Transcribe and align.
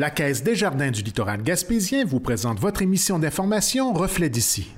La 0.00 0.10
Caisse 0.10 0.44
des 0.44 0.54
Jardins 0.54 0.92
du 0.92 1.02
littoral 1.02 1.42
gaspésien 1.42 2.04
vous 2.04 2.20
présente 2.20 2.60
votre 2.60 2.82
émission 2.82 3.18
d'information 3.18 3.92
Reflet 3.92 4.30
d'ici. 4.30 4.70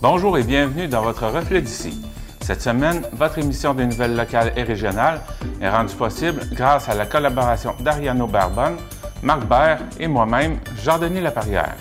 Bonjour 0.00 0.36
et 0.36 0.42
bienvenue 0.42 0.88
dans 0.88 1.02
votre 1.02 1.28
Reflet 1.28 1.62
d'ici. 1.62 2.11
Cette 2.42 2.60
semaine, 2.60 3.02
votre 3.12 3.38
émission 3.38 3.72
des 3.72 3.86
nouvelles 3.86 4.16
locales 4.16 4.52
et 4.56 4.64
régionales 4.64 5.20
est 5.60 5.68
rendue 5.68 5.94
possible 5.94 6.42
grâce 6.52 6.88
à 6.88 6.94
la 6.94 7.06
collaboration 7.06 7.72
d'Ariano 7.78 8.26
Barbonne, 8.26 8.76
Marc 9.22 9.46
Baird 9.46 9.80
et 10.00 10.08
moi-même, 10.08 10.58
Jean-Denis 10.82 11.20
Laparrière. 11.20 11.76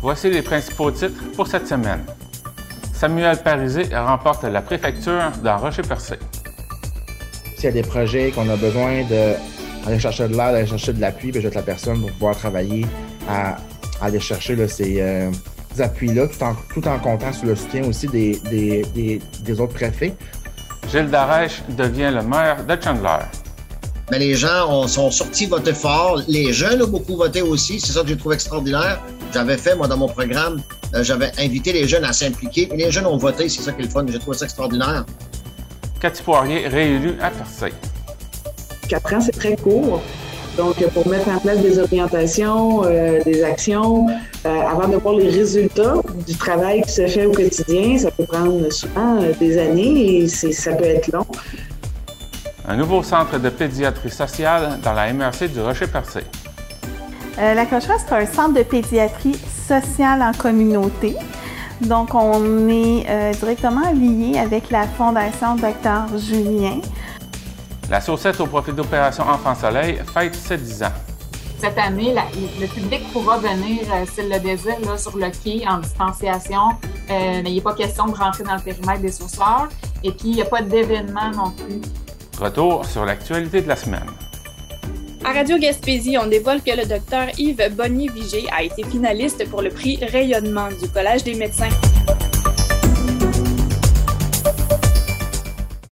Voici 0.00 0.30
les 0.30 0.40
principaux 0.40 0.90
titres 0.90 1.22
pour 1.36 1.46
cette 1.48 1.68
semaine. 1.68 2.02
Samuel 2.94 3.36
Parisé 3.42 3.84
remporte 3.94 4.44
la 4.44 4.62
préfecture 4.62 5.30
dans 5.42 5.58
Rocher-Percé. 5.58 6.14
S'il 7.56 7.64
y 7.64 7.68
a 7.68 7.72
des 7.72 7.82
projets 7.82 8.30
qu'on 8.30 8.48
a 8.48 8.56
besoin 8.56 9.02
d'aller 9.04 9.98
chercher 9.98 10.28
de 10.28 10.32
l'aide, 10.34 10.52
d'aller 10.52 10.66
chercher 10.66 10.94
de 10.94 11.00
l'appui, 11.02 11.30
ben, 11.30 11.42
je 11.42 11.48
la 11.48 11.62
personne 11.62 12.00
pour 12.00 12.12
pouvoir 12.12 12.36
travailler 12.36 12.86
à, 13.28 13.56
aller 14.00 14.20
chercher 14.20 14.56
là, 14.56 14.66
ces, 14.66 15.00
euh, 15.02 15.30
appuis-là, 15.80 16.26
tout 16.28 16.42
en, 16.42 16.54
tout 16.72 16.86
en 16.88 16.98
comptant 16.98 17.32
sur 17.32 17.46
le 17.46 17.56
soutien 17.56 17.84
aussi 17.84 18.06
des, 18.06 18.38
des, 18.50 19.20
des, 19.42 19.60
autres 19.60 19.74
préfets. 19.74 20.14
Gilles 20.90 21.10
Darèche 21.10 21.62
devient 21.76 22.12
le 22.14 22.22
maire 22.22 22.64
de 22.64 22.76
Chandler. 22.82 23.24
Mais 24.10 24.18
les 24.18 24.34
gens 24.34 24.70
ont, 24.70 24.86
sont 24.86 25.10
sortis 25.10 25.46
voter 25.46 25.72
fort. 25.72 26.20
Les 26.28 26.52
jeunes 26.52 26.82
ont 26.82 26.88
beaucoup 26.88 27.16
voté 27.16 27.40
aussi. 27.40 27.80
C'est 27.80 27.92
ça 27.92 28.02
que 28.02 28.08
j'ai 28.08 28.16
trouvé 28.16 28.34
extraordinaire. 28.34 29.00
J'avais 29.32 29.56
fait, 29.56 29.74
moi, 29.74 29.88
dans 29.88 29.96
mon 29.96 30.08
programme, 30.08 30.60
euh, 30.94 31.02
j'avais 31.02 31.32
invité 31.38 31.72
les 31.72 31.88
jeunes 31.88 32.04
à 32.04 32.12
s'impliquer. 32.12 32.68
Et 32.72 32.76
les 32.76 32.90
jeunes 32.90 33.06
ont 33.06 33.16
voté. 33.16 33.48
C'est 33.48 33.62
ça 33.62 33.72
qui 33.72 33.80
est 33.80 33.84
le 33.84 33.90
fun. 33.90 34.04
J'ai 34.06 34.18
trouvé 34.18 34.36
ça 34.36 34.44
extraordinaire. 34.44 35.06
Cathy 36.00 36.22
Poirier, 36.22 36.68
réélu 36.68 37.16
à 37.20 37.30
Percé. 37.30 37.72
Quatre 38.88 39.14
ans, 39.14 39.20
c'est 39.22 39.32
très 39.32 39.56
court. 39.56 40.02
Donc, 40.56 40.76
pour 40.90 41.08
mettre 41.08 41.28
en 41.28 41.38
place 41.38 41.58
des 41.58 41.78
orientations, 41.78 42.84
euh, 42.84 43.20
des 43.24 43.42
actions, 43.42 44.06
euh, 44.46 44.60
avant 44.62 44.86
de 44.86 44.96
voir 44.96 45.14
les 45.16 45.28
résultats 45.28 45.94
du 46.26 46.36
travail 46.36 46.82
qui 46.82 46.92
se 46.92 47.06
fait 47.08 47.26
au 47.26 47.32
quotidien, 47.32 47.98
ça 47.98 48.10
peut 48.12 48.24
prendre 48.24 48.70
souvent 48.70 49.20
euh, 49.20 49.32
des 49.40 49.58
années 49.58 50.18
et 50.18 50.28
ça 50.28 50.72
peut 50.72 50.84
être 50.84 51.10
long. 51.12 51.26
Un 52.68 52.76
nouveau 52.76 53.02
centre 53.02 53.38
de 53.38 53.48
pédiatrie 53.48 54.10
sociale 54.10 54.78
dans 54.82 54.92
la 54.92 55.12
MRC 55.12 55.48
du 55.48 55.60
Rocher-Percé. 55.60 56.20
la 57.36 57.66
Cochera, 57.66 57.94
c'est 57.98 58.14
un 58.14 58.26
centre 58.26 58.54
de 58.54 58.62
pédiatrie 58.62 59.36
sociale 59.68 60.22
en 60.22 60.32
communauté. 60.32 61.16
Donc, 61.80 62.14
on 62.14 62.68
est 62.68 63.34
directement 63.40 63.90
lié 63.92 64.38
avec 64.38 64.70
la 64.70 64.86
Fondation 64.86 65.56
Dr 65.56 66.16
Julien. 66.16 66.78
La 67.90 68.00
saucette 68.00 68.40
au 68.40 68.46
profit 68.46 68.72
d'Opération 68.72 69.24
Enfant 69.28 69.54
Soleil 69.54 70.00
fête 70.12 70.34
ses 70.34 70.56
10 70.56 70.82
ans. 70.84 70.92
Cette 71.58 71.78
année, 71.78 72.14
le 72.60 72.66
public 72.66 73.02
pourra 73.12 73.38
venir, 73.38 73.82
euh, 73.92 74.04
s'il 74.12 74.28
le 74.28 74.38
désire, 74.38 74.78
là, 74.84 74.98
sur 74.98 75.16
le 75.16 75.30
quai 75.30 75.66
en 75.66 75.78
distanciation, 75.78 76.70
euh, 77.10 77.40
mais 77.42 77.50
il 77.50 77.54
n'est 77.54 77.60
pas 77.60 77.74
question 77.74 78.06
de 78.06 78.14
rentrer 78.14 78.44
dans 78.44 78.56
le 78.56 78.60
périmètre 78.60 79.00
des 79.00 79.12
sauceurs. 79.12 79.68
Et 80.02 80.10
puis, 80.12 80.30
il 80.30 80.34
n'y 80.36 80.42
a 80.42 80.46
pas 80.46 80.62
d'événement 80.62 81.30
non 81.30 81.50
plus. 81.50 81.80
Retour 82.38 82.84
sur 82.84 83.04
l'actualité 83.04 83.62
de 83.62 83.68
la 83.68 83.76
semaine. 83.76 84.10
À 85.24 85.32
Radio 85.32 85.56
Gaspésie, 85.56 86.18
on 86.18 86.26
dévoile 86.26 86.60
que 86.62 86.76
le 86.76 86.86
docteur 86.86 87.28
Yves 87.38 87.74
Bonnier-Vigé 87.74 88.44
a 88.54 88.62
été 88.62 88.84
finaliste 88.84 89.48
pour 89.48 89.62
le 89.62 89.70
prix 89.70 89.98
Rayonnement 90.04 90.68
du 90.68 90.88
Collège 90.90 91.24
des 91.24 91.34
médecins. 91.34 91.70